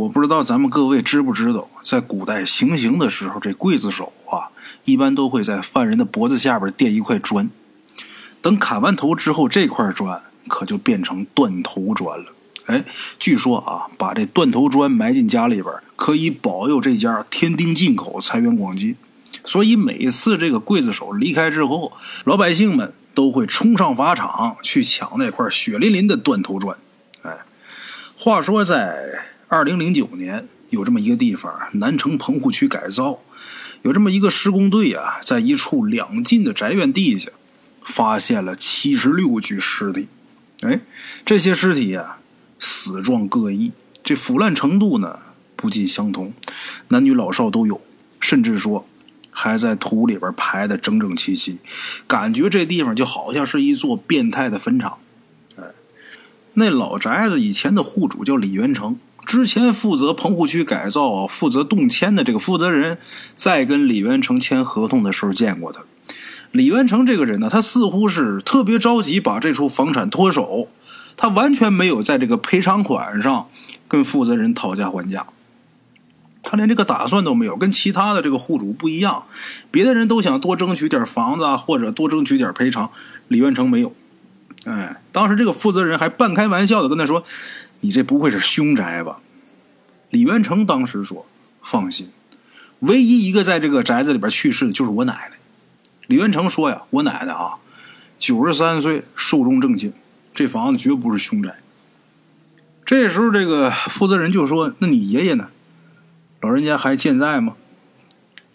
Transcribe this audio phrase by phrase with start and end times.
[0.00, 4.48] 我不知道咱们各位知不知道，在古代行刑的时候，这刽子手啊，
[4.84, 7.50] 一般都会在犯人的脖子下边垫一块砖。
[8.40, 12.32] 等砍完头之后，这块砖可就变成断头砖了。
[12.64, 12.82] 哎，
[13.18, 18.96] 据说啊，把这断头砖埋进家里边，可以保佑这家天丁进口，财源广进。
[19.44, 21.92] 所以每次这个刽子手离开之后，
[22.24, 26.78] 老百姓们都会冲上法场去抢那块血淋淋的断头砖。
[27.20, 27.36] 哎，
[28.16, 29.26] 话说在。
[29.52, 33.18] 二零零九年，有这么一个地方，南城棚户区改造，
[33.82, 37.30] 有这么一个施工队啊，在一处两进的宅院地下，
[37.82, 40.06] 发现了七十六具尸体。
[40.60, 40.82] 哎，
[41.24, 42.18] 这些尸体啊，
[42.60, 43.72] 死状各异，
[44.04, 45.18] 这腐烂程度呢
[45.56, 46.32] 不尽相同，
[46.86, 47.80] 男女老少都有，
[48.20, 48.86] 甚至说
[49.32, 51.58] 还在土里边排的整整齐齐，
[52.06, 54.98] 感觉这地方就好像是一座变态的坟场。
[55.56, 55.64] 哎，
[56.54, 58.96] 那老宅子以前的户主叫李元成。
[59.30, 62.98] 之前负责棚户区改造、负责动迁的这个负责人，
[63.36, 65.82] 在跟李元成签合同的时候见过他。
[66.50, 70.66] 李元成这个人呢，他似乎是特别着急把这处房产脱手，
[71.16, 73.46] 他完全没有在这个赔偿款上
[73.86, 75.24] 跟负责人讨价还价，
[76.42, 77.56] 他连这个打算都没有。
[77.56, 79.26] 跟其他的这个户主不一样，
[79.70, 82.90] 别的人都想多争取点房子啊，或者多争取点赔偿，
[83.28, 83.94] 李元成没有。
[84.64, 87.22] 哎，当时这个负责人还半开玩笑的跟他说。
[87.80, 89.20] 你这不会是凶宅吧？
[90.10, 91.26] 李元成当时说
[91.62, 92.10] ：“放心，
[92.80, 95.38] 唯一一个在这个宅子里边去世的就是我奶奶。”
[96.08, 97.54] 李元成说：“呀，我奶奶啊，
[98.18, 99.92] 九十三岁，寿终正寝，
[100.34, 101.60] 这房子绝不是凶宅。”
[102.84, 105.48] 这时候，这个负责人就说：“那你爷爷呢？
[106.40, 107.54] 老人家还健在吗？”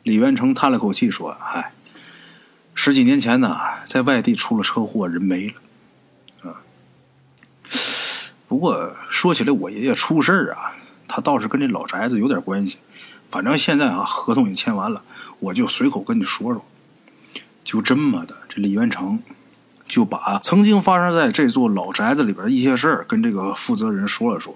[0.04, 1.72] 李元成叹了口气说：“嗨，
[2.74, 5.54] 十几年前呢，在外地出了车祸，人没了。”
[8.48, 10.76] 不过说起来，我爷爷出事儿啊，
[11.08, 12.78] 他倒是跟这老宅子有点关系。
[13.32, 15.02] 反正现在啊，合同也签完了，
[15.40, 16.64] 我就随口跟你说说。
[17.64, 19.20] 就这么的，这李元成
[19.88, 24.56] 就把曾经发生在这座老宅子里边的一些事儿跟这个负责人说了说。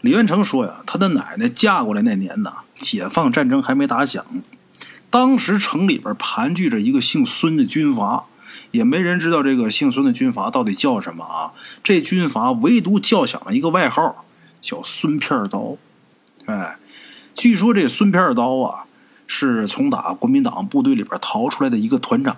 [0.00, 4.24] 李元成说呀，他的奶奶嫁过来那年呐，解放战争还没打响，
[5.10, 8.26] 当时城里边盘踞着一个姓孙的军阀。
[8.74, 11.52] 也没人知道这个姓孙的军阀到底叫什么啊？
[11.84, 14.24] 这军阀唯独叫响了一个外号，
[14.60, 15.76] 叫孙片刀。
[16.46, 16.76] 哎，
[17.36, 18.86] 据说这孙片刀啊，
[19.28, 22.36] 是从打国民党部队里边逃出来的一个团长。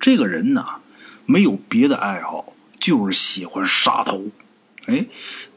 [0.00, 0.66] 这个人呢，
[1.24, 4.24] 没有别的爱好，就是喜欢杀头。
[4.86, 5.06] 哎，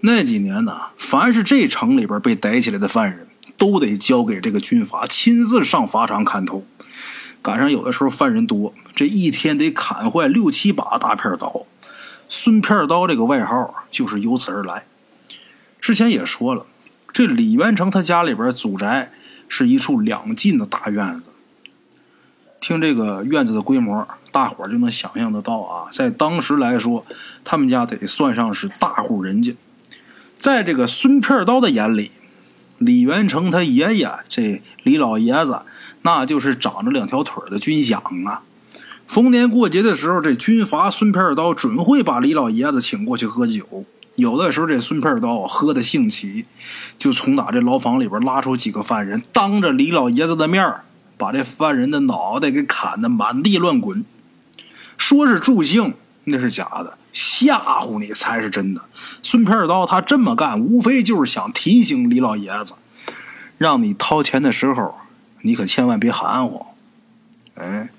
[0.01, 3.27] 那几年呢，凡是这城里边被逮起来的犯人，
[3.57, 6.67] 都得交给这个军阀亲自上法场砍头。
[7.45, 8.73] 赶上有的时候犯人多。
[8.95, 11.67] 这一天得砍坏六七把大片刀，
[12.27, 14.85] 孙片刀这个外号就是由此而来。
[15.79, 16.65] 之前也说了，
[17.13, 19.11] 这李元成他家里边祖宅
[19.47, 21.25] 是一处两进的大院子。
[22.59, 27.05] 听这个院子的规模，大伙儿就能想象得到啊，在当时来说，
[27.43, 29.53] 他们家得算上是大户人家。
[30.39, 32.09] 在这个孙片刀的眼里，
[32.79, 35.61] 李元成他爷爷这李老爷子，
[36.05, 38.43] 那就是长着两条腿的军饷啊。
[39.07, 43.85] 逢年过节的时候，这军阀孙片刀准会把李老爷子请过去喝酒。
[44.13, 46.45] 有的时候，这孙片刀喝的兴起，
[46.99, 50.75] 就从打这牢房里边拉出几个犯人，当着李老爷子的面
[51.17, 54.05] 把这犯人的脑袋给砍得满地乱滚。
[54.97, 55.95] 说是助兴，
[56.25, 58.81] 那是假的；吓唬你才是真的。
[59.23, 62.73] 孙片刀他这么干，无非就是想提醒李老爷子，
[63.57, 64.95] 让你掏钱的时候，
[65.45, 66.65] 你可千万别含糊。
[67.53, 67.89] 哎。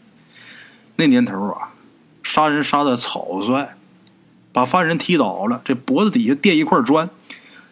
[0.98, 1.74] 那年头啊，
[2.22, 3.76] 杀人杀的草率，
[4.50, 7.10] 把犯人踢倒了，这脖子底下垫一块砖，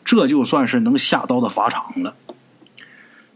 [0.04, 2.14] 这就算是能下刀的法场了。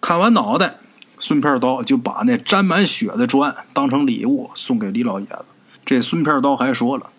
[0.03, 0.75] 砍完脑袋，
[1.19, 5.47] 孙片刀就把那沾满血的砖当成礼物送给李老爷子。
[5.87, 7.11] 这孙片刀还说了：“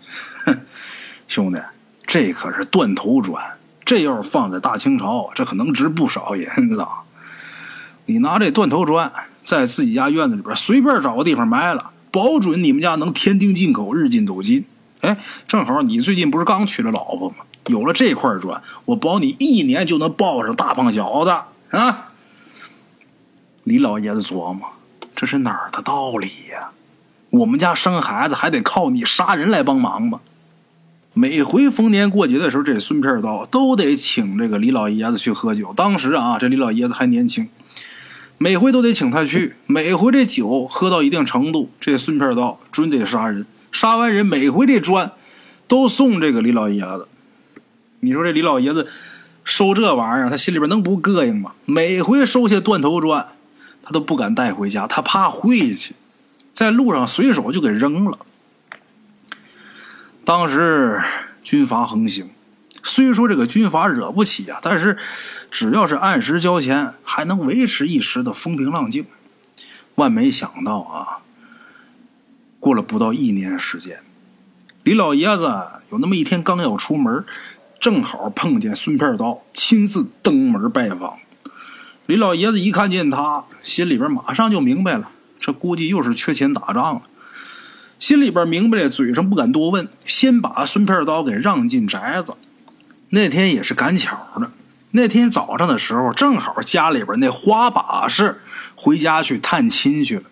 [0.46, 0.62] 哼，
[1.28, 1.60] 兄弟，
[2.06, 3.44] 这可是断头砖，
[3.84, 6.86] 这要是放在大清朝，这可能值不少银子。
[8.10, 9.12] 你拿这断头砖
[9.44, 14.66] 在自己家院子里边随便找个地方埋了。”保准你们家能天丁进口，日进斗金。
[15.02, 15.16] 哎，
[15.48, 17.36] 正好你最近不是刚娶了老婆吗？
[17.68, 21.30] 有了这块砖，我保你一年就能抱上大胖小子
[21.78, 22.10] 啊！
[23.64, 24.68] 李老爷子琢磨，
[25.16, 26.72] 这是哪儿的道理呀？
[27.30, 30.22] 我们家生孩子还得靠你杀人来帮忙吗？
[31.14, 35.72] 每回逢年过节的时候，这孙片刀都得请这个李老爷子去喝酒。
[35.76, 37.48] 当时啊，这李老爷子还年轻。
[38.42, 43.46] 每回都得请他去，每回这酒喝到一定程度，这孙片刀准得杀人。
[43.70, 45.12] 杀完人，每回这砖
[45.68, 47.08] 都送这个李老爷子。
[48.00, 48.88] 你说这李老爷子
[49.44, 51.52] 收这玩意儿，他心里边能不膈应吗？
[51.66, 53.28] 每回收下断头砖，
[53.84, 55.96] 他都不敢带回家，他怕晦气，
[56.54, 58.18] 在路上随手就给扔了。
[60.24, 61.02] 当时
[61.44, 62.30] 军阀横行，
[62.90, 64.98] 虽说这个军阀惹不起啊，但是
[65.52, 69.06] 只要是按时交钱，还能维持一时的风平浪静。
[69.94, 71.22] 万没想到啊，
[72.60, 74.00] 过了不到一年时间，
[74.82, 75.44] 李老爷子
[75.92, 77.24] 有那么一天刚要出门。
[77.80, 81.18] 正好碰见孙片刀亲自登门拜访，
[82.08, 87.04] 李老爷子一看见他，心里边马上就明白了，这估计又是缺钱打仗了。
[88.00, 92.34] 心里边明白了，嘴上不敢多问，先把孙片刀给让进宅子。
[93.10, 94.52] 那天也是赶巧的，
[94.92, 98.40] 那天早上的时候，正好家里边那花把式
[98.76, 100.24] 回家去探亲去了。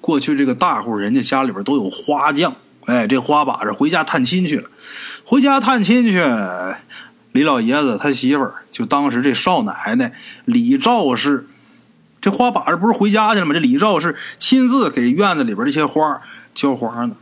[0.00, 2.54] 过去这个大户人家家里边都有花匠。
[2.86, 4.70] 哎，这花把式回家探亲去了，
[5.22, 6.24] 回家探亲去，
[7.32, 10.14] 李老爷子他媳妇儿就当时这少奶奶
[10.46, 11.46] 李赵氏，
[12.22, 13.52] 这花把式不是回家去了吗？
[13.52, 16.22] 这李赵氏亲自给院子里边这些花
[16.54, 17.14] 浇花呢，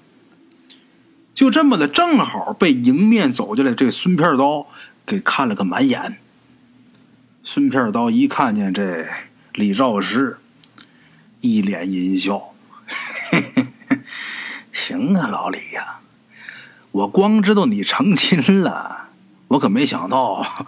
[1.36, 4.66] 就这么的，正好被迎面走进来这孙片刀
[5.04, 6.16] 给看了个满眼。
[7.42, 9.06] 孙片刀一看见这
[9.52, 10.38] 李赵氏，
[11.42, 12.54] 一脸阴笑。
[14.72, 15.98] 行啊，老李呀，
[16.90, 19.08] 我光知道你成亲了，
[19.48, 20.66] 我可没想到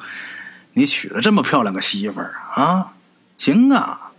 [0.74, 2.92] 你娶了这么漂亮个媳妇儿啊！
[3.38, 4.12] 行啊，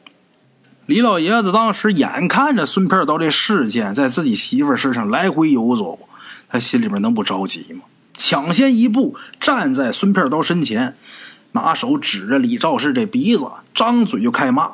[0.88, 6.09] 李老爷子当时眼看着孙片刀这视线在自己媳妇儿身上来回游走，
[6.50, 7.84] 他心里边能不着急吗？
[8.14, 10.98] 抢先一步站在孙片刀身前，
[11.54, 14.70] 拿手指着李兆世这鼻子，张嘴就开骂：“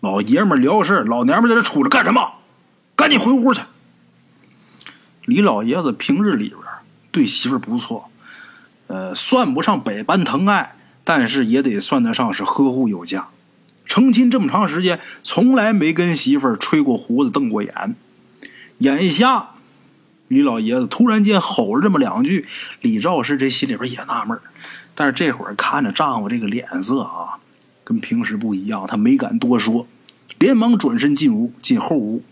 [0.00, 2.34] 老爷们聊事老娘们在这杵着干什么？
[2.94, 3.62] 赶紧回屋去！”
[5.26, 6.60] 李老爷子平日里边
[7.10, 8.10] 对媳妇不错，
[8.86, 13.28] 呃，算不上百般疼爱，但是也得算得上是呵护有加。
[13.84, 17.96] 成亲这么长时间，从来没跟媳妇吹过胡子、瞪过眼。
[18.78, 19.50] 眼下，
[20.30, 22.46] 李老爷子突然间吼了这么两句，
[22.82, 24.38] 李兆氏这心里边也纳闷
[24.94, 27.40] 但是这会儿看着丈夫这个脸色啊，
[27.82, 29.88] 跟平时不一样，他没敢多说，
[30.38, 32.22] 连忙转身进屋，进后屋。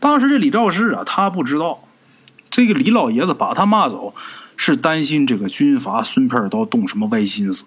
[0.00, 1.86] 当时这李兆氏啊，他不知道。
[2.48, 4.14] 这个李老爷子把他骂走，
[4.56, 7.64] 是担心这个军阀孙片刀动什么歪心思。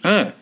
[0.00, 0.34] 哎，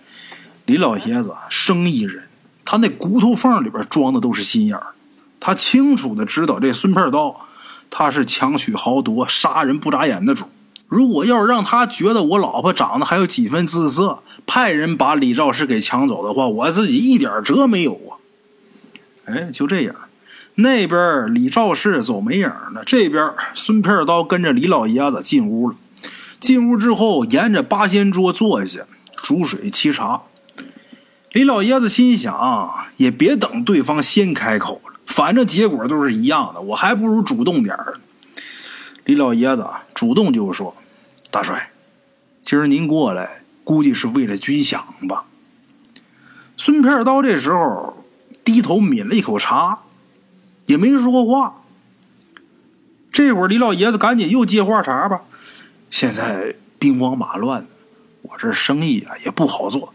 [0.65, 2.25] 李老爷子生意人，
[2.65, 4.95] 他那骨头缝里边装的都是心眼儿。
[5.39, 7.49] 他清楚的知道这孙片刀，
[7.91, 10.47] 他是强取豪夺、杀人不眨眼的主。
[10.89, 18.19] 如果要是让他觉得我老婆长得还有几分姿色，派人把李兆氏给抢走的话，我自己一点辙没有啊。
[19.27, 19.95] 哎，就这样。
[20.57, 25.77] 那边李兆氏走没影了，这边孙片刀跟着李老爷子进屋了。
[26.41, 28.81] 进屋之后，沿着八仙桌坐下，
[29.17, 30.23] 煮水沏茶。
[31.33, 38.01] 李老爷子心想，也别等对方先开口了，反正结果都是一样的，我还不如主动点儿。
[39.05, 40.75] 李老爷子主动就说
[41.31, 41.71] ：“大帅，
[42.43, 45.25] 今儿您过来，估计是为了军饷吧？”
[46.57, 48.05] 孙片刀这时候
[48.43, 49.81] 低头抿了一口茶。
[50.67, 51.63] 也没说话。
[53.11, 55.23] 这会儿李老爷子赶紧又接话茬吧。
[55.91, 57.67] 现在兵荒马乱，
[58.23, 59.93] 我这生意啊也不好做。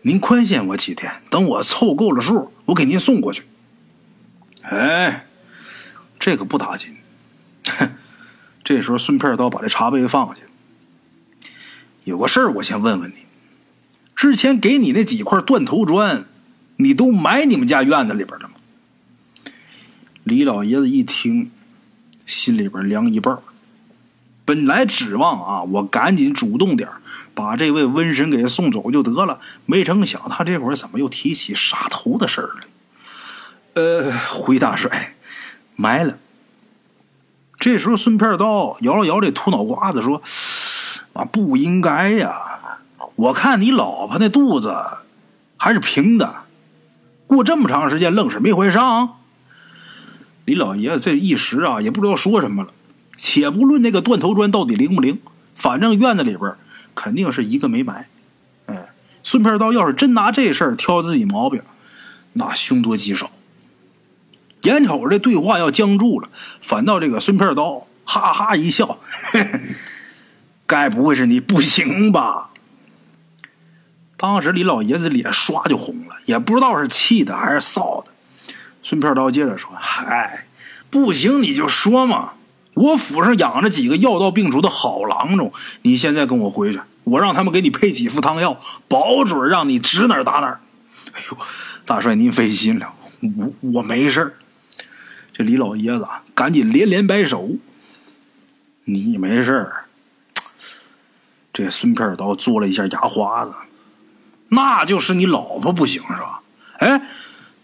[0.00, 3.44] 您宽限我几天，等我凑够了数，我给您送过去。
[4.62, 5.26] 哎，
[6.18, 6.96] 这可不打紧。
[8.64, 10.42] 这时候顺片刀把这茶杯放下。
[12.04, 13.26] 有个事儿，我先问问你：
[14.14, 16.26] 之前给你那几块断头砖，
[16.76, 18.54] 你都埋你们家院子里边了吗？
[20.24, 21.50] 李老爷子一听，
[22.24, 23.36] 心里边凉一半
[24.44, 26.88] 本来指望啊，我赶紧主动点
[27.34, 29.40] 把这位瘟神给送走就得了。
[29.66, 32.66] 没成想，他这会儿怎么又提起杀头的事儿了？
[33.74, 35.14] 呃，回大帅，
[35.76, 36.18] 埋了。
[37.58, 40.20] 这时候，孙片刀摇了摇这秃脑瓜子，说
[41.14, 42.80] ：“啊，不应该呀！
[43.14, 44.76] 我看你老婆那肚子
[45.56, 46.34] 还是平的，
[47.26, 49.20] 过这么长时间，愣是没怀上。”
[50.44, 52.70] 李老爷子这一时啊，也不知道说什么了。
[53.16, 55.20] 且不论那个断头砖到底灵不灵，
[55.54, 56.54] 反正院子里边
[56.94, 58.08] 肯定是一个没埋。
[58.66, 58.88] 哎，
[59.22, 61.62] 孙片刀要是真拿这事儿挑自己毛病，
[62.32, 63.30] 那凶多吉少。
[64.62, 66.28] 眼瞅着这对话要僵住了，
[66.60, 68.98] 反倒这个孙片刀哈哈一笑
[70.66, 72.50] ：“该不会是你不行吧？”
[74.16, 78.10] 当时李老爷子脸刷就红了，也不知道是气的还是臊的。
[78.82, 80.46] 孙片刀接着说：“嗨，
[80.90, 82.34] 不行你就说嘛！
[82.74, 85.52] 我府上养着几个药到病除的好郎中，
[85.82, 90.60] 你现在跟我回去，我让他们给你配几副汤药，保准让你指哪打哪。
[91.12, 91.36] 哎呦，
[91.84, 94.34] 大帅您费心了，我我没事儿
[95.32, 97.50] 这李老爷子赶紧连连摆手。
[98.84, 99.84] 你没事儿
[101.52, 103.52] 这孙片刀做了一下牙花子，
[104.48, 106.40] 那就是你老婆不行是吧？
[106.78, 107.02] 哎，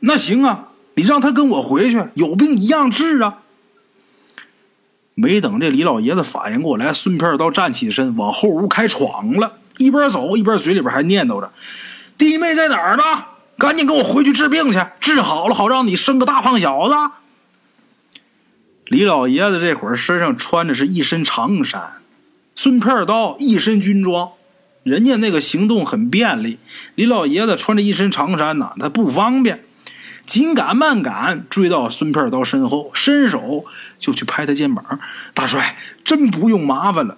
[0.01, 3.39] 那行啊，你让他跟我回去，有病一样治啊。
[5.15, 11.53] 没等这李老爷子反应过来，孙片刀站起身，往后屋开闯了，一边走一边嘴里边还念叨着
[12.17, 13.03] ：“弟妹在哪儿呢？
[13.59, 16.95] 赶紧跟我回去治病去，治好了好让你生个大胖小子。”
[18.88, 21.99] 李老爷子这会儿身上穿的是一身长衫，
[22.54, 24.30] 孙片刀一身军装，
[24.83, 26.59] 人家那个行动很便利，
[26.95, 29.64] 李老爷子穿着一身长衫呢，他不方便。
[30.25, 33.64] 紧赶慢赶，追到孙片刀身后，伸手
[33.99, 35.00] 就去拍他肩膀。
[35.33, 37.16] 大帅，真不用麻烦了。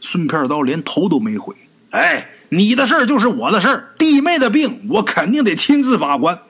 [0.00, 1.54] 孙片刀连头都没回。
[1.90, 6.40] 哎，你的事儿就是我的事儿，弟妹的病我肯定得亲自把关。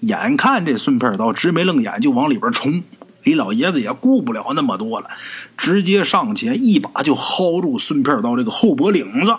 [0.00, 2.82] 眼看这孙片刀直眉愣眼就往里边冲，
[3.24, 5.08] 李老爷子也顾不了那么多了，
[5.56, 9.36] 直接上前一把就薅住孙片刀这个后脖领子，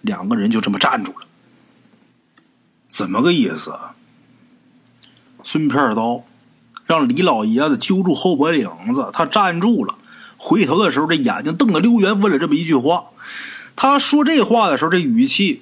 [0.00, 1.26] 两个人就这么站住了。
[2.88, 3.74] 怎么个意思？
[5.42, 6.24] 孙片刀
[6.86, 9.96] 让李老爷子揪住后脖领子，他站住了，
[10.38, 13.06] 回头的时候，这眼睛瞪得溜圆，问了这么一句话。
[13.76, 15.60] 他说这话的时候，这语气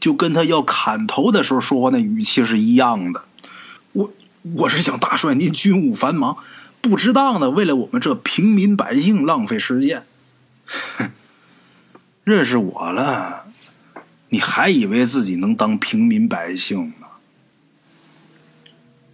[0.00, 3.24] 就跟他要砍头的时候说话那语气是一样的。
[4.52, 6.36] 我是想大帅您军务繁忙，
[6.82, 10.04] 不值当的为了我们这平民百姓浪费时间。
[12.24, 13.46] 认识我了。
[14.28, 17.06] 你还以为自己能当平民百姓呢？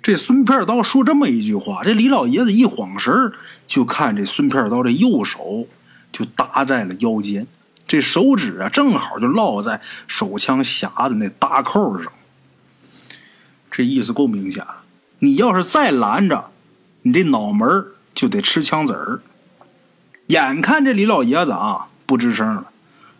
[0.03, 3.33] 这孙片刀说这么一句话，这李老爷子一晃神
[3.69, 5.69] 就看这孙片刀这右手
[6.11, 7.47] 就搭在了腰间，
[7.87, 12.11] 这手指啊正好就落在手枪匣子那搭扣上。
[13.71, 14.83] 这意思够明显了，
[15.21, 16.51] 你要是再拦着，
[17.03, 19.21] 你这脑门就得吃枪子儿。
[20.27, 22.67] 眼看这李老爷子啊不吱声了，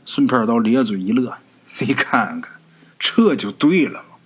[0.05, 1.39] 孙片刀咧嘴一乐。
[1.79, 2.53] 你看看，
[2.99, 4.17] 这就对了嘛！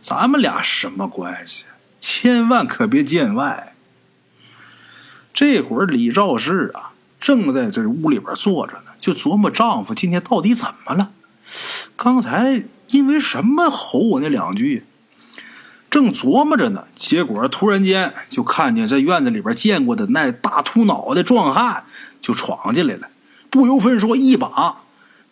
[0.00, 1.64] 咱们俩什么关系？
[1.98, 3.74] 千万可别见外。
[5.32, 11.10] 这会儿李兆氏啊，正在这屋里边坐着呢，就琢磨丈夫今天到底怎么了。
[11.96, 14.84] 刚才因为什么吼我那两句？
[15.94, 21.84] 正琢磨着呢，结果突然间就看见在院子里边见过的那大秃脑袋壮汉
[22.20, 23.06] 就闯进来了，
[23.48, 24.78] 不由分说一把。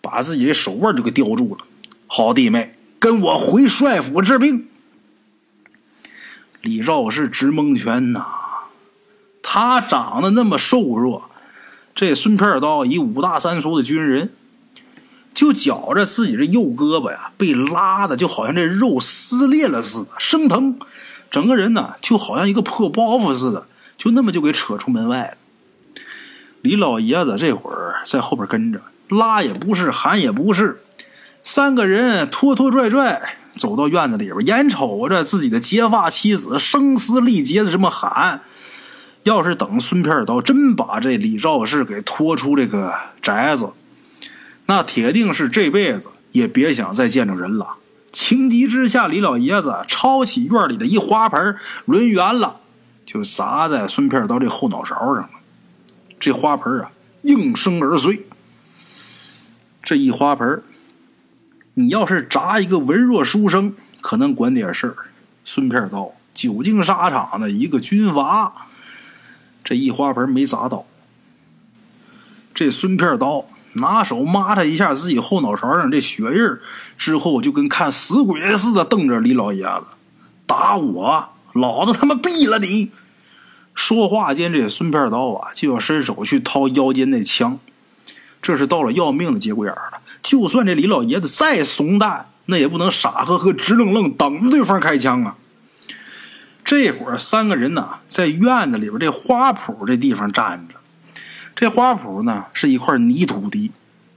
[0.00, 1.64] 把自己的手腕就给叼住了，
[2.06, 4.68] 好弟妹，跟我回帅府治病。
[6.60, 8.24] 李兆是直蒙圈呐，
[9.42, 11.28] 他长得那么瘦弱，
[11.92, 14.32] 这孙片刀以五大三粗的军人，
[15.42, 20.78] 就觉着自己这右胳膊呀被拉的就好像这肉撕裂了似的，生疼，
[21.32, 23.66] 整个人呢就好像一个破包袱似的，
[23.98, 25.92] 就那么就给扯出门外了。
[26.60, 28.80] 李老爷子这会儿在后边跟着。
[29.08, 30.80] 拉也不是，喊也不是，
[31.42, 38.42] 三个人拖拖拽拽走到院子里边，眼瞅着自己的结发妻子声嘶力竭的这么喊。
[39.24, 43.70] 要是等孙片刀真把这李兆世给拖出这个宅子，
[44.72, 47.74] 那铁定是这辈子也别想再见着人了。
[48.10, 52.56] 情急之下，李老爷子抄起院里的一花盆，抡圆了
[53.04, 55.28] 就砸在孙片刀这后脑勺上了。
[56.18, 58.24] 这花盆啊，应声而碎。
[59.82, 60.62] 这一花盆
[61.74, 64.96] 你要是砸一个文弱书生，可能管点事儿。
[65.44, 68.68] 孙片刀久经沙场的一个军阀，
[69.62, 70.86] 这一花盆没砸到。
[72.54, 76.58] 这孙片刀拿手抹他一下自己后脑勺上这血印
[76.96, 79.84] 之后就跟看死鬼似的瞪着李老爷子
[80.46, 82.90] ：“打我，老子他妈毙了你！”
[83.74, 87.58] 说话间，这孙片刀啊就要伸手去掏腰间那枪。
[88.42, 95.36] 这是到了要命的节骨眼了，就算这李老爷子再怂蛋，那也不能傻呵呵、直愣愣等着对方开枪啊！
[96.64, 100.74] 这会儿三个人呢，在院子里边这花圃这地方站着。
[101.62, 103.70] 这花圃呢是一块泥土地，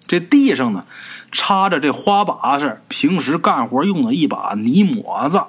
[0.07, 0.83] 这地上呢
[1.31, 5.43] 插着这花把式，平时干活用的一把泥抹子，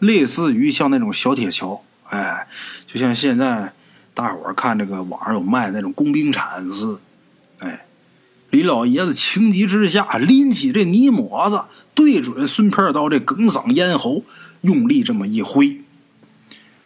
[0.00, 1.80] 类似于像那种小铁锹。
[2.10, 2.46] 哎，
[2.86, 3.72] 就像现在
[4.12, 6.98] 大伙儿看这个网上有卖那种工兵铲似。
[7.60, 7.86] 哎，
[8.50, 11.62] 李老爷子情急之下拎起这泥抹子，
[11.94, 14.24] 对准孙片刀这哽嗓咽喉，
[14.60, 15.80] 用力这么一挥。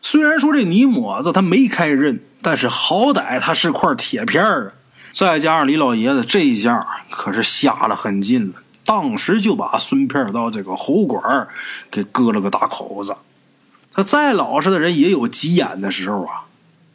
[0.01, 4.73] 虽然说这泥抹子它没开刃，但是好歹它是块铁片儿啊！
[5.15, 11.47] 再加上李老爷子这一下可是下了狠劲了，当时就把孙片刀这个喉管
[11.91, 13.15] 给割了个大口子。
[13.95, 16.45] 他再老实的人也有急眼的时候啊，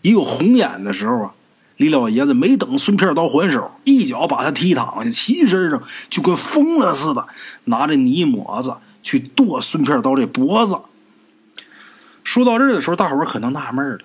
[0.01, 1.31] 也有红眼的时候啊。
[1.77, 7.27] 李老爷子没等孙片刀还手，一脚把他踢躺下，骑身上就跟疯了似的，
[7.65, 10.75] 拿着泥抹子去剁孙片刀这脖子。
[12.23, 13.99] 说到这儿的时候，大伙儿可能纳闷了：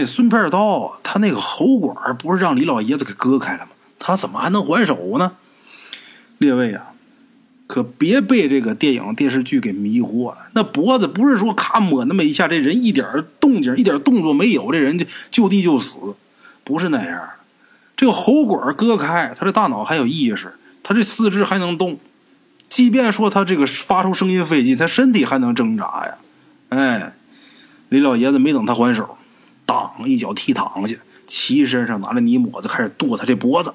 [0.00, 3.72] 那孙片刀他那个喉管不是让李老爷子给割开了吗？
[3.98, 5.32] 他怎么还能还手呢？
[6.38, 6.92] 列位啊，
[7.66, 10.38] 可别被这个电影电视剧给迷惑了。
[10.54, 13.06] 那脖子不是说咔抹那么一下，这人一点
[13.38, 15.98] 动静、一点动作没有，这人就就地就死。
[16.64, 17.28] 不是那样，
[17.94, 21.98] 这个喉管割开，他这大脑还有意识，他这四肢还能动，
[22.70, 26.14] 即便说他这个发出声音费劲，他身体还能挣扎呀。
[26.70, 27.12] 哎，
[27.90, 29.18] 李老爷子没等他还手，
[29.98, 30.96] 当一脚踢躺下，
[31.28, 33.72] 骑身上拿着泥抹子开始剁他这脖子。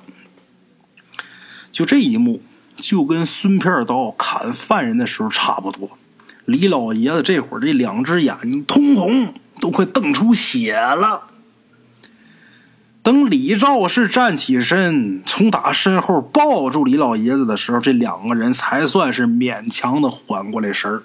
[1.71, 2.41] 就这一幕，
[2.75, 5.97] 就跟孙片刀砍犯人的时候差不多。
[6.43, 11.29] 李老爷子这会儿这两只眼睛通红，都快瞪出血了。
[13.01, 21.03] 等李兆氏站起身，从打身后抱住李老爷子的时候，这两个人才算是勉强的缓过来神儿。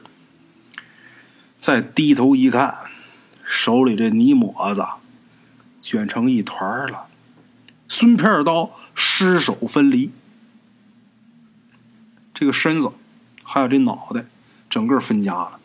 [1.59, 2.75] 再低头一看，
[3.51, 4.87] 手里这泥抹子
[5.81, 7.07] 卷成一团了，
[7.89, 10.13] 孙片刀失手分离，
[12.33, 12.93] 这个身子
[13.43, 14.25] 还有这脑袋，
[14.71, 15.59] 整个分家了。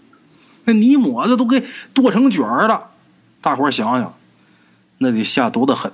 [0.64, 1.64] 那泥抹子都给
[1.94, 2.90] 剁成卷了，
[3.40, 4.18] 大伙想想，
[4.98, 5.92] 那得下毒的狠！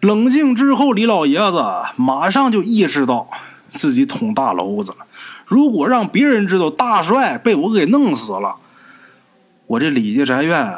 [0.00, 1.62] 冷静之后，李老爷子
[1.96, 3.28] 马上就意识到
[3.70, 5.06] 自己捅大娄子了。
[5.44, 8.56] 如果让别人知道大帅被我给弄死了，
[9.74, 10.76] 我这李家宅院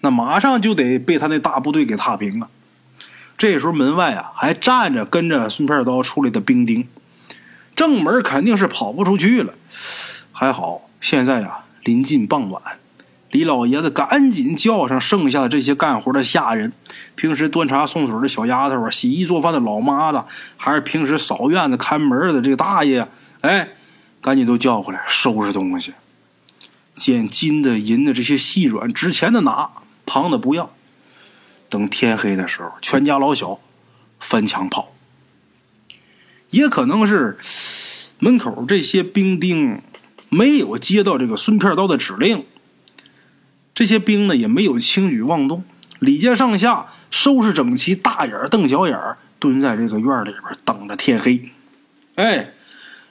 [0.00, 2.48] 那马上就得被他那大部队给踏平了。
[3.36, 6.88] 这时候门外啊还站着跟着孙片刀出来的兵丁，
[7.76, 9.54] 正门肯定是跑不出去了。
[10.32, 12.60] 还好现在呀临近傍晚。
[13.30, 16.72] 李老爷子赶紧叫上剩下的这些干活的下人，
[17.14, 20.24] 平时端茶送水的小丫头啊，洗衣做饭的老妈子，
[20.56, 23.06] 还是平时扫院子看门的这个大爷，
[23.42, 23.68] 哎，
[24.20, 25.92] 赶紧都叫回来收拾东西。
[26.98, 29.70] 捡金的银的这些细软值钱的拿，
[30.04, 30.74] 旁的不要。
[31.70, 33.60] 等天黑的时候，全家老小
[34.18, 34.92] 翻墙跑。
[36.50, 37.38] 也可能是
[38.18, 39.82] 门口这些兵丁
[40.30, 42.44] 没有接到这个孙片刀的指令。
[43.74, 45.62] 这些兵呢也没有轻举妄动，
[46.00, 48.98] 李家上下收拾整齐，大眼瞪小眼
[49.38, 51.50] 蹲在这个院里边等着天黑。
[52.16, 52.54] 哎，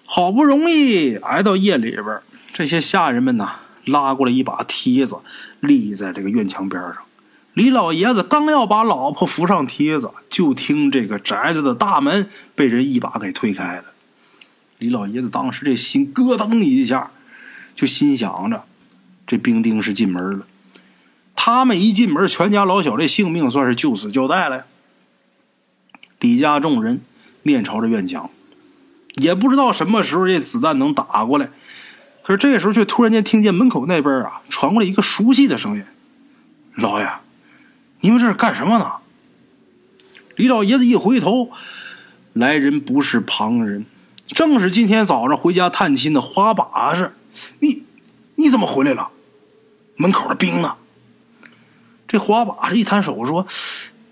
[0.03, 2.19] 好不容易挨到夜里边，
[2.51, 3.49] 这些下人们呢
[3.87, 5.17] 拉过来一把梯子，
[5.59, 6.97] 立在这个院墙边上。
[7.53, 13.85] 李老爷子刚要把老婆扶上梯子，就听这个宅子的大门被人一把给推开了。
[14.77, 17.09] 李老爷子当时这心咯噔一下，
[17.75, 18.63] 就心想着，
[19.25, 20.45] 这兵丁是进门了。
[21.35, 24.65] 他们一进门，全家老小这性命算是就此交代了。
[26.19, 27.01] 李家众人
[27.41, 28.29] 面朝着院墙，
[29.15, 31.49] 也不知道什么时候这子弹能打过来。
[32.27, 35.85] 可是这时候却突然间听见门口那边啊传过来一个熟悉的声音
[36.75, 37.09] ：“老爷，
[38.01, 38.91] 你们这是干什么呢？”
[40.35, 41.51] 李老爷子一回头，
[42.33, 43.85] 来人不是旁人，
[44.27, 47.15] 正是今天早上回家探亲的花把式。
[47.59, 47.83] 你
[48.35, 49.07] 你怎么回来了？
[49.95, 50.75] 门口的兵呢？
[52.09, 53.47] 这花把式一摊手说：“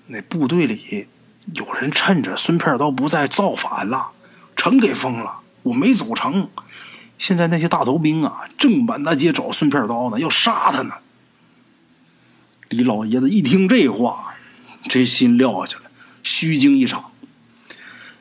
[0.08, 1.08] 那部队里
[1.54, 4.12] 有人趁着孙片刀不在造反了，
[4.56, 5.40] 城给封了。
[5.64, 6.50] 我没走成，
[7.18, 10.96] 现在那些大头兵啊，正满大街找孙片刀呢，要杀他呢。”
[12.70, 14.36] 李老爷子一听这话，
[14.84, 15.84] 这心撂下了，
[16.24, 17.12] 虚惊一场。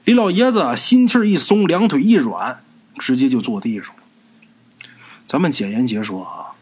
[0.05, 2.63] 李老爷子心气一松，两腿一软，
[2.99, 4.03] 直接就坐地上了。
[5.27, 6.53] 咱们简言结说啊，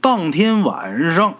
[0.00, 1.36] 当天晚上。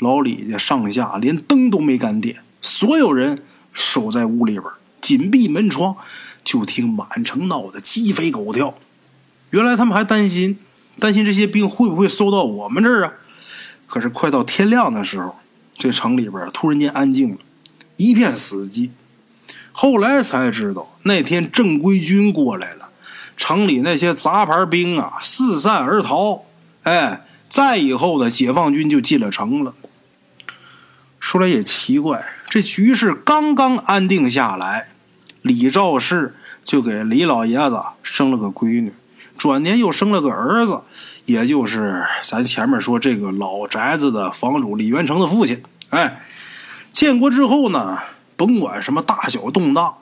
[0.00, 4.64] 老李家上下连灯都没敢点，所有人守在屋里边，
[5.00, 5.96] 紧闭门窗，
[6.42, 8.74] 就听满城闹得鸡飞狗跳。
[9.54, 10.58] 原来他们还担心，
[10.98, 13.12] 担心这些兵会不会搜到我们这儿啊？
[13.86, 15.36] 可是快到天亮的时候，
[15.78, 17.36] 这城里边突然间安静了，
[17.96, 18.90] 一片死寂。
[19.70, 22.88] 后来才知道，那天正规军过来了，
[23.36, 26.46] 城里那些杂牌兵啊四散而逃。
[26.82, 27.20] 哎。
[27.50, 29.74] 再以后呢，解放军就进了城了。
[31.20, 34.88] 说来也奇怪，这局势刚刚安定下来，
[35.40, 38.92] 李兆世就给李老爷子生了个闺女，
[39.44, 40.80] 转年又生了个儿子，
[41.26, 45.62] 也就是咱前面说这个老宅子的房主李元成的父亲。
[45.90, 46.22] 哎，
[46.92, 47.98] 建国之后呢，
[48.36, 49.96] 甭管什么大小动荡，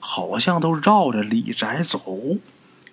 [0.00, 2.02] 好像都绕着李宅走。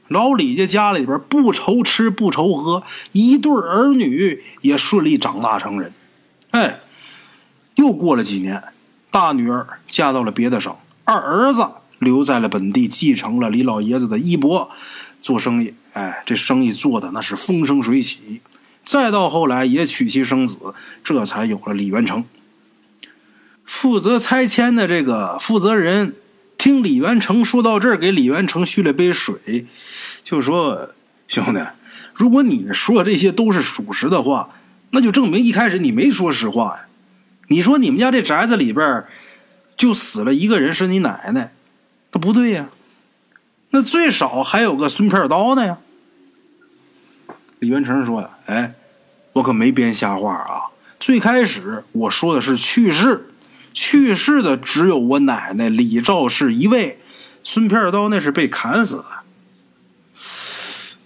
[0.09, 2.83] 老李家家里边不愁吃不愁喝，
[3.13, 5.91] 一对儿女也顺利长大成人。
[6.51, 6.81] 哎，
[7.77, 8.61] 又过了几年，
[9.09, 14.69] 大女儿嫁到了别的省，二儿子留在了本地，继承了李老爷子的衣钵，
[15.23, 15.73] 做生意。
[15.93, 18.41] 哎，这生意做的那是风生水起。
[18.85, 20.59] 再到后来也娶妻生子，
[21.03, 22.23] 这才有了李元成。
[23.65, 26.13] 负责拆迁的这个负责人。
[26.55, 29.65] 听李元成说到这儿，给李元成续了杯水，
[30.23, 30.93] 就说
[31.27, 31.59] ：“兄弟，
[32.13, 34.51] 如果你说这些都是属实的话，
[34.91, 36.85] 那就证明一开始你没说实话呀。
[37.49, 39.03] 你说你们家这宅子里边
[39.75, 41.51] 就死了一个人，是你奶奶，
[42.13, 42.69] 那不对呀。
[43.73, 45.79] 那最少还有个孙片刀的呀。”
[47.59, 48.75] 李元成说：“呀，哎，
[49.33, 50.69] 我可没编瞎话啊！
[50.99, 53.29] 最开始我说的是去世。”
[53.73, 56.99] 去世的只有我奶奶李兆氏一位，
[57.43, 59.05] 孙片刀那是被砍死的。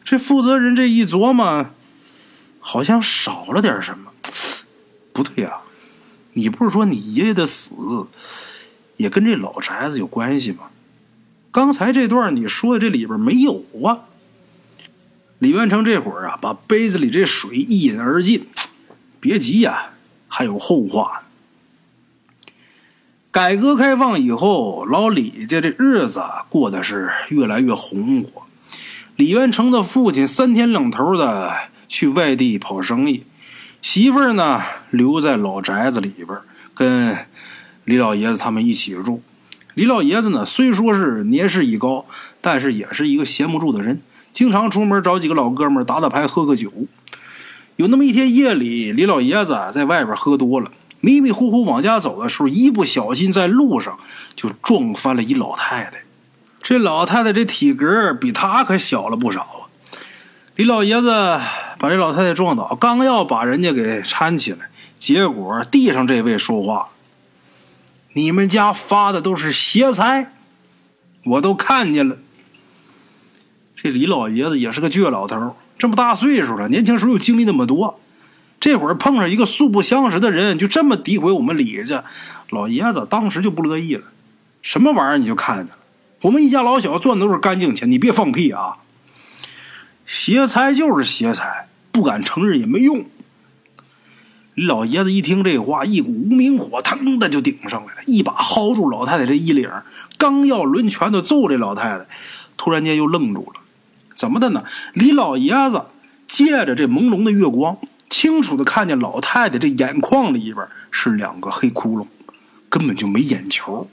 [0.04, 1.68] 这负责人这一琢磨，
[2.60, 4.12] 好像少了点什么。
[5.14, 5.60] 不对呀，
[6.34, 7.72] 你不是说你爷爷的死
[8.98, 10.66] 也跟这老宅子有关系吗？
[11.58, 14.06] 刚才这段你说的这里边没有啊？
[15.40, 18.46] 李元成这会儿啊，把杯子里这水一饮而尽。
[19.20, 19.94] 别急呀，
[20.28, 21.24] 还有后话。
[23.32, 28.44] 改革开放以后，老李家这日子过得是越来越红火。
[29.16, 31.56] 李元成的父亲三天两头的
[31.88, 33.24] 去外地跑生意，
[33.82, 36.38] 媳妇儿呢留在老宅子里边
[36.76, 37.18] 跟
[37.84, 39.24] 李老爷子他们一起住。
[39.78, 42.04] 李老爷子呢虽说是年事已高，
[42.42, 46.74] 但是也是一个闲不住的人，经常出门找几个老哥们打打牌、喝喝酒。
[47.76, 50.72] 有那么一天夜里，李老爷子在外边喝多了。
[51.00, 54.00] 迷迷糊糊往家走的时候，一不小心在路上
[54.36, 56.04] 就撞翻了一老太太。
[56.60, 59.70] 这老太太这体格比他可小了不少啊！
[60.56, 61.12] 李老爷子
[61.78, 66.90] 把这老太太撞倒，刚要把人家给搀起来，结果地上这位说话
[68.18, 70.34] ：“你们家发的都是邪财，
[71.24, 72.18] 我都看见了。”
[73.78, 78.00] 这李老爷子也是个倔老头，这么大岁数了，年轻时候又经历那么多。
[78.60, 82.04] 这会儿碰上一个素不相识的人，就这么诋毁我们李家，
[82.50, 84.06] 老爷子当时就不乐意了。
[84.64, 85.74] 什么玩意儿你就看见了？
[86.22, 88.78] 我们一家老小赚的都是干净钱，你别放屁啊！
[90.08, 93.06] 邪财就是邪财，不敢承认也没用。
[94.58, 99.70] 李老爷子一听这话，一股无名火腾的就顶上来了，一把薅住老太太这衣领，
[100.18, 102.08] 刚要抡拳头揍这老太太，
[102.58, 103.62] 突然间又愣住了。
[104.16, 104.64] 怎么的呢？
[104.94, 105.84] 李老爷子
[106.26, 107.78] 借着这朦胧的月光。
[108.10, 112.08] 清楚的看见老太太这眼眶里边是两个黑窟窿，
[112.68, 113.88] 根本就没眼球。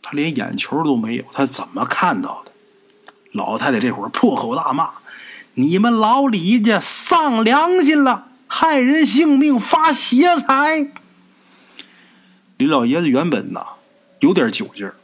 [0.00, 2.52] 他连眼球都没有，他怎么看到的？
[3.32, 4.88] 老太太这会儿破口大骂
[5.54, 10.88] ：“你们老李家丧良心了，害人性命发邪财！”
[12.58, 13.64] 李老爷子原本呐
[14.18, 14.96] 有点酒劲儿，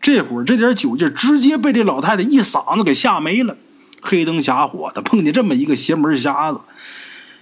[0.00, 3.56] 这会儿这点酒劲儿直接被这老太太一嗓子给吓没了。
[4.02, 6.60] 黑灯瞎火的，碰见这么一个邪门瞎子，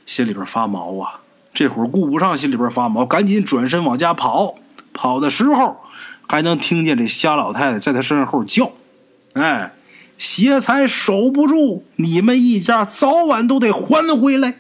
[0.04, 1.20] 心里边发毛啊！
[1.54, 4.56] 这会儿顾不上心里边发毛，赶紧转身往家跑。
[4.92, 5.78] 跑的时候
[6.28, 8.72] 还能听见这瞎老太太在他身后叫
[9.34, 9.72] ：“哎，
[10.18, 14.56] 邪财守不住，你们一家早晚都得还回来。”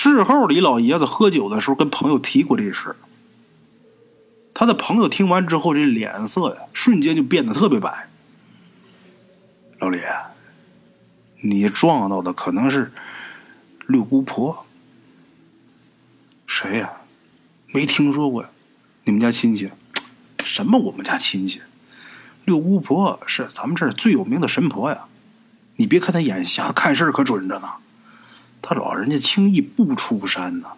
[0.00, 2.94] 事后，李老爷子喝酒的时候跟朋友提过这事
[4.54, 8.08] 他的朋友听完之后，这脸色呀，瞬间就变得特别白。
[9.80, 9.98] 老李，
[11.40, 12.92] 你撞到的可能是
[13.88, 14.64] 六姑婆。
[16.46, 16.92] 谁呀？
[17.66, 18.50] 没听说过呀？
[19.02, 19.68] 你们家亲戚？
[20.44, 20.78] 什么？
[20.78, 21.60] 我们家亲戚？
[22.44, 25.06] 六姑婆是咱们这儿最有名的神婆呀！
[25.74, 27.68] 你别看她眼瞎，看事可准着呢。
[28.60, 30.68] 他老人家轻易不出山呐。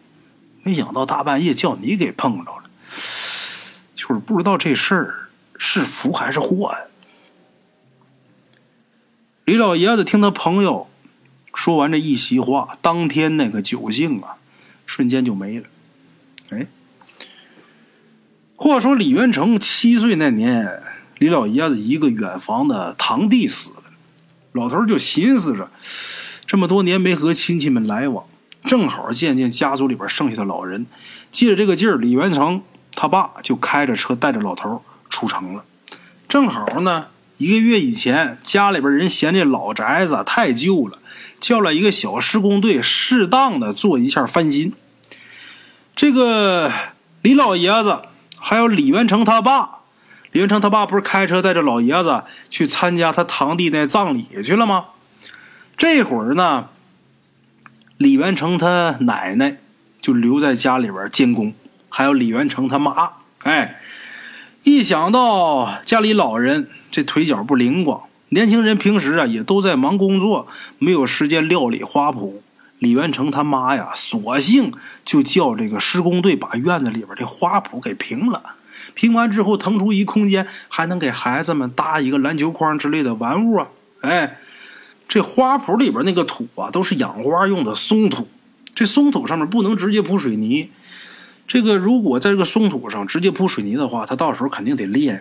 [0.62, 2.64] 没想到大半夜叫你给碰着了，
[3.94, 6.78] 就是不知道这事儿是福还是祸呀。
[9.46, 10.88] 李老爷子听他朋友
[11.54, 14.36] 说完这一席话，当天那个酒兴啊，
[14.86, 15.66] 瞬间就没了。
[16.50, 16.66] 哎，
[18.54, 20.82] 话说李元成七岁那年，
[21.18, 23.82] 李老爷子一个远房的堂弟死了，
[24.52, 25.70] 老头就寻思着，
[26.50, 28.24] 这么多年没和亲戚们来往，
[28.64, 30.86] 正好见见家族里边剩下的老人，
[31.30, 35.64] 借着这个劲儿，李元成他爸就开着车带着老头出城了，
[36.28, 37.06] 正好呢。
[37.36, 40.98] 一个月以前，家里边人嫌这老宅子太旧了，
[41.38, 44.72] 叫了一个小施工队，适当的做一下翻新。
[45.94, 46.72] 这个
[47.22, 48.02] 李老爷子
[48.40, 49.82] 还有李元成他爸，
[50.32, 54.86] 李元成他爸不是开车带着老爷子去参加他堂弟那葬礼去了吗？
[55.80, 56.68] 这会儿呢，
[57.96, 59.56] 李元成他奶奶
[59.98, 61.54] 就留在家里边监工，
[61.88, 63.12] 还有李元成他妈。
[63.44, 63.80] 哎，
[64.64, 72.34] 一想到家里老人这腿脚不灵光，年轻人平时啊也都在忙工作，没有时间料理花圃。
[72.78, 74.74] 李元成他妈呀，索性
[75.06, 78.56] 就叫这个施工队把院子里边的花圃给平了。
[78.92, 83.68] 平完之后，腾出一空间，还能给孩子们搭一个篮球框之类的玩物啊！
[84.02, 84.36] 哎。
[85.10, 88.28] 这花圃里边那个土啊，都是养花用的松土。
[88.72, 90.70] 这松土上面不能直接铺水泥。
[91.48, 95.20] 这个如果在这个松土上直接铺水泥的话，它到时候肯定得裂。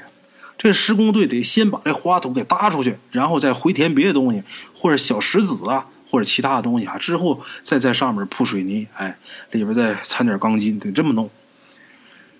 [0.59, 4.43] 这施工队得先把这花土给搭出去，然后再回填别的东西，
[4.75, 8.85] 或者小石子啊，或者其他的东西啊，之后再在上面铺水泥。
[8.93, 9.17] 哎，
[9.49, 11.27] 里边再掺点钢筋，得这么弄。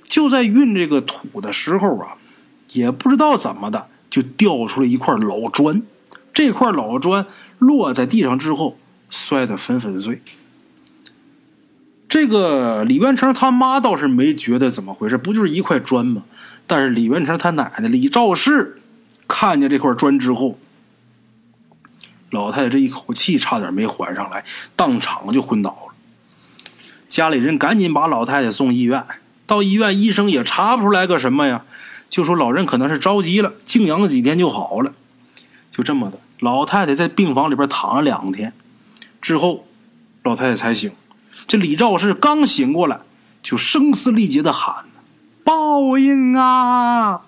[0.03, 2.13] 就在运这个土的时候啊，
[2.73, 5.81] 也不知道怎么的，就掉出来一块老砖。
[6.39, 7.25] 这块老砖
[7.57, 8.77] 落在地上之后，
[9.09, 10.21] 摔得粉粉碎。
[12.07, 16.23] 这个李元成他妈倒是没觉得怎么回事，不就是一块砖吗？
[16.65, 18.79] 但是李元成他奶奶李兆氏
[19.27, 20.57] 看见这块砖之后，
[22.29, 24.45] 老太太这一口气差点没缓上来，
[24.77, 25.93] 当场就昏倒了。
[27.09, 29.03] 家里人赶紧把老太太送医院，
[29.45, 31.65] 到医院医生也查不出来个什么呀，
[32.09, 34.93] 就说老人可能是着急了，静养几天就好了。
[35.69, 36.17] 就这么的。
[36.39, 38.53] 老太太在病房里边躺了两天，
[39.21, 39.67] 之后，
[40.23, 40.91] 老太太才醒。
[41.47, 42.99] 这李兆氏刚醒过来，
[43.43, 44.85] 就声嘶力竭的喊
[45.43, 47.21] ：“报应啊！”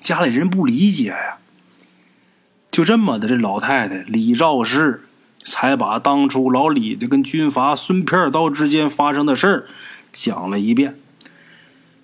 [0.00, 1.38] 家里人不理解呀。
[2.70, 5.06] 就这么的，这老太太李兆氏
[5.44, 9.66] 才把当初老李家跟军阀孙片刀之间发生的事儿
[10.12, 10.98] 讲了一遍。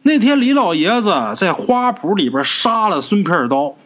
[0.03, 3.77] 那天李老爷子在花圃里边杀了孙片刀。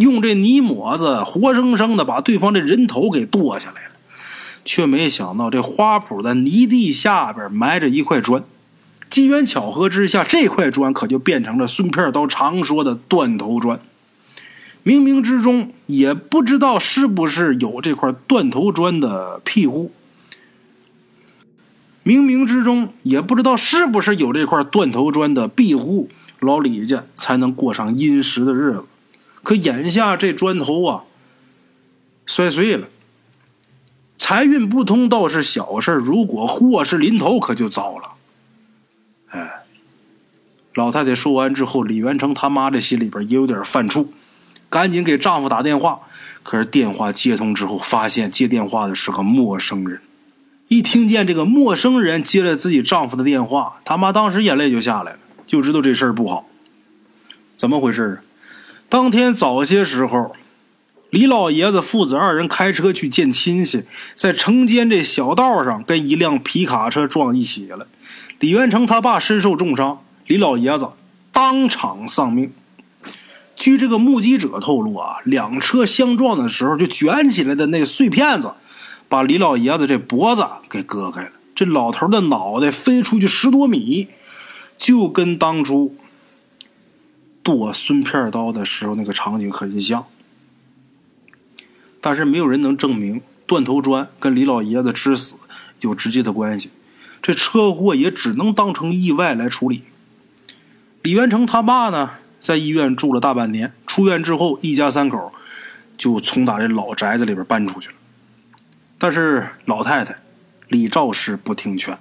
[0.00, 3.90] 用这泥抹子活生生的把对方的人头给剁下来了，
[4.64, 8.42] 却没想到这花圃的泥地下边埋着一块砖，
[9.10, 13.78] 机缘巧合之下，这块砖可就变成了孙片刀常说的断头砖。
[14.82, 19.92] 冥冥之中也不知道是不是有这块断头砖的庇护，
[22.02, 26.08] 冥冥之中也不知道是不是有这块断头砖的庇护，
[26.38, 28.84] 老李家才能过上殷实的日子。
[29.42, 31.04] 可眼下这砖头啊，
[32.26, 32.88] 摔碎了，
[34.18, 38.12] 财运不通倒是小事如果祸事临头，可就糟了。
[39.30, 39.62] 哎，
[40.74, 44.08] 老太太说完之后，李元成他妈这心里边也有点犯怵，
[44.68, 46.00] 赶紧给丈夫打电话。
[46.42, 50.00] 可是电话接通之后，发现接电话的是个陌生人。
[50.68, 56.48] 一听见这个陌生人接了自己丈夫的电话，他妈当时眼泪就下来了，就知道这事儿不好。
[57.56, 58.29] 怎么回事啊？
[58.90, 60.32] 当天早些时候，
[61.10, 63.84] 李老爷子父子二人开车去见亲戚，
[64.16, 67.86] 在城间这小道上跟一辆皮卡车撞一起了。
[68.40, 70.88] 李元成他爸身受重伤，李老爷子
[71.30, 72.52] 当场丧命。
[73.54, 78.54] 据这个目击者透露啊，两车相撞的时候，就卷起来的那碎片子，
[79.08, 81.30] 把李老爷子这脖子给割开了。
[81.54, 84.08] 这老头的脑袋飞出去十多米，
[84.76, 85.94] 就跟当初。
[87.42, 90.06] 剁孙片刀的时候，那个场景很像，
[92.00, 95.36] 但是没有人能证明断头砖跟李老爷子之死
[95.80, 96.70] 有直接的关系。
[97.22, 99.84] 这车祸也只能当成意外来处理。
[101.02, 105.32] 李元成他爸呢，在医院住了大半年，出院之后，一家三口
[105.96, 107.94] 就从打这老宅子里边搬出去了。
[108.98, 110.16] 但是老太太
[110.68, 111.98] 李兆氏不听劝，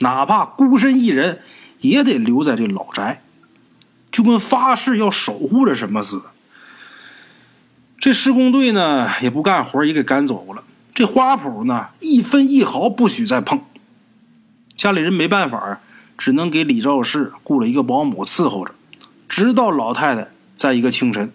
[0.00, 1.40] 哪怕孤身一人，
[1.80, 3.22] 也得留在这老宅。
[4.14, 6.26] 就跟发誓要守护着什么似的。
[7.98, 10.62] 这施工队呢也不干活，也给赶走了。
[10.94, 13.64] 这花圃呢一分一毫不许再碰。
[14.76, 15.80] 家里人没办法，
[16.16, 18.72] 只能给李兆氏雇了一个保姆伺候着，
[19.28, 21.32] 直到老太太在一个清晨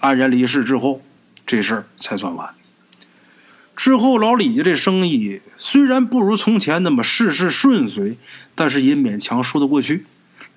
[0.00, 1.02] 安然离世之后，
[1.46, 2.54] 这事儿才算完。
[3.74, 8.16] 之后老李家这生意虽然不如从前那么事事顺遂，
[8.54, 10.06] 但是也勉强说得过去。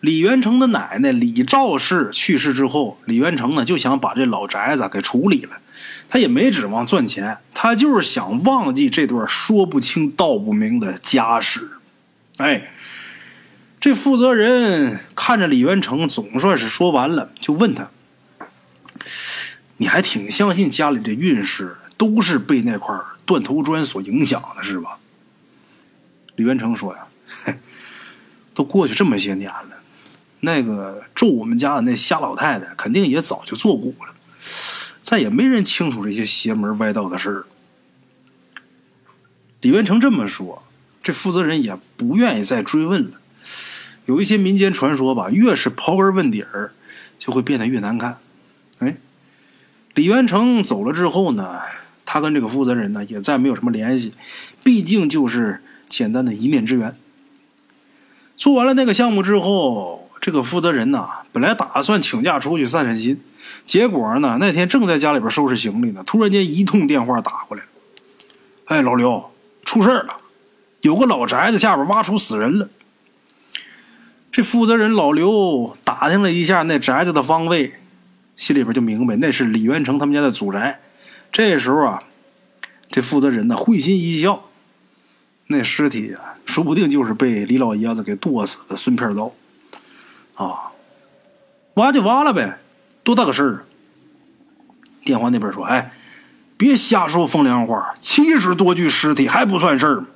[0.01, 5.57] 李元成的奶奶李兆氏去世之后，李元成呢就想把这老宅子给处理了。
[6.07, 11.69] 他也没指望赚钱，他就是想忘记这段说不清道不明的家史。
[12.37, 12.71] 哎，
[13.79, 17.89] 这负责人看着李元成，总算是说完了，就问他
[19.77, 24.97] ：“你还挺相信家里的运势都是被那块断头砖所影响的，是吧？”
[26.37, 26.95] 李元成说
[27.45, 27.55] ：“呀，
[28.55, 29.68] 都过去这么些年了，
[30.41, 34.13] 那个咒我们家的那瞎老太太肯定也早就做古了，
[35.03, 37.45] 再也没人清楚这些邪门歪道的事儿。
[39.61, 40.63] 李元成这么说，
[41.03, 43.19] 这负责人也不愿意再追问了。
[44.05, 46.71] 有一些民间传说吧，越是刨根问底儿，
[47.17, 48.19] 就会变得越难看。
[48.79, 48.95] 哎，
[49.93, 51.59] 李元成走了之后呢，
[52.05, 54.13] 他跟这个负责人呢也再没有什么联系，
[54.63, 56.95] 毕竟就是简单的一面之缘。
[58.37, 63.21] 做完了那个项目之后，这个负责人呢本来打算请假出去散散心，
[63.65, 67.69] 结果呢那天正在家里边收拾行李呢，突然间一通电话打过来了。
[68.65, 69.31] 哎，老刘，
[69.63, 70.17] 出事了，
[70.81, 72.69] 有个老宅子下边挖出死人了。
[74.31, 77.75] 这负责人老刘打听了一下那宅子的方位，
[78.37, 80.81] 心里边就明白那是李元成他们家的祖宅。
[81.31, 82.03] 这时候啊，
[82.91, 84.43] 这负责人呢会心一笑，
[85.47, 86.15] 那尸体。
[86.45, 89.31] 说不定就是被李老爷子给剁死的孙片刀，
[90.39, 90.71] 啊，
[91.73, 92.59] 挖就挖了呗，
[93.03, 93.59] 多大个事儿啊！
[95.03, 95.91] 电话那边说：“哎，
[96.55, 100.07] 别瞎说风凉话，七十多具尸体还不算事儿吗？”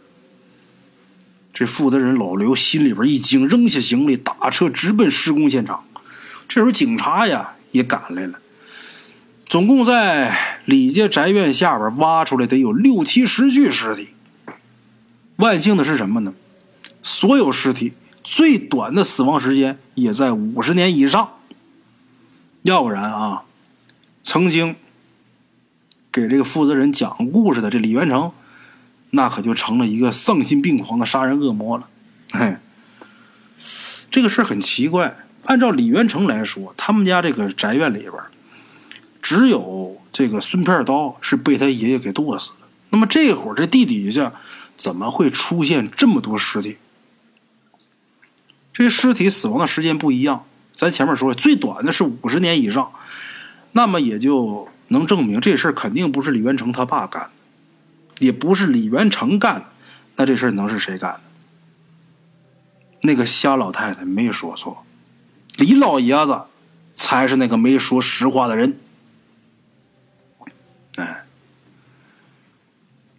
[1.54, 5.84] 这负责人老刘心里边一惊，扔下行李，打车直奔施工现场。
[6.48, 8.40] 这时候警察呀也赶来了，
[9.46, 14.08] 总共在李家宅院下边挖出来得有六七十具尸体。
[15.36, 16.34] 万幸的是什么呢？
[17.02, 17.92] 所有尸体
[18.24, 21.30] 最短的死亡时间也在五十年以上。
[22.62, 23.44] 要不然啊，
[24.24, 24.76] 曾经
[26.12, 28.32] 给这个负责人讲故事的这李元成，
[29.10, 31.88] 那可就成了一个丧心病狂的杀人恶魔了。
[32.32, 32.56] 嘿，
[34.10, 35.18] 这个事很奇怪。
[35.46, 38.14] 按照李元成来说，他们家这个宅院里边，
[39.22, 42.68] 只有这个孙片刀是被他爷爷给剁死的。
[42.92, 44.32] 那么这会儿这地底下。
[44.76, 46.78] 怎么会出现这么多尸体？
[48.74, 50.46] 这尸体死亡的时间不一样。
[50.76, 52.92] 咱前面说了，最短的是五十年以上，
[53.74, 59.66] 那么也就能证明这事肯定不是李元成他爸干的，也不是李元成干的。
[60.16, 61.22] 那这事能是谁干的？
[63.04, 64.84] 那个瞎老太太没说错，
[65.56, 66.42] 李老爷子
[66.96, 68.80] 才是那个没说实话的人。
[70.96, 71.26] 哎，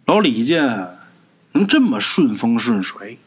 [0.05, 0.91] 老李家。
[1.55, 3.17] 能这么顺风顺水，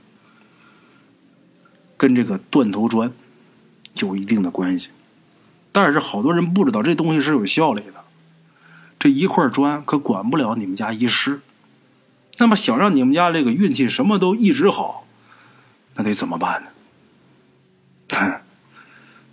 [1.99, 3.13] 跟这个断头砖
[3.97, 4.89] 有一定的关系。
[5.71, 8.05] 但是好多人不知道这东西是有效力的。
[8.99, 11.43] 这一块砖可管不了你们家一师。
[12.39, 15.07] 那么想让你们家这个运气什么都一直好，
[15.97, 16.71] 那得怎么办呢？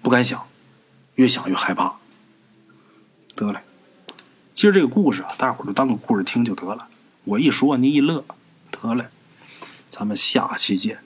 [0.02, 0.46] 不敢想，
[1.16, 1.96] 越想越害怕。
[3.36, 3.62] 得了，
[4.54, 6.88] 其实这个故事啊，大伙儿就当个故事听就得了。
[7.24, 8.24] 我一说，你一乐。
[8.70, 9.08] 得嘞，
[9.90, 11.00] 咱们下期见。